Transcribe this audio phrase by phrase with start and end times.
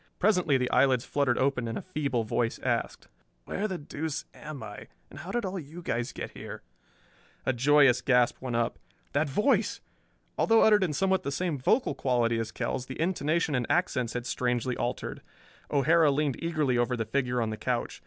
[0.17, 3.07] Presently the eyelids fluttered open and a feeble voice asked,
[3.45, 6.63] "Where the deuce am I, and how did all you guys get here?"
[7.45, 8.79] A joyous gasp went up.
[9.13, 9.79] That voice!
[10.39, 14.25] Although uttered in somewhat the same vocal quality as Kell's the intonation and accents had
[14.25, 15.21] strangely altered.
[15.69, 17.99] O'Hara leaned eagerly over the figure on the couch.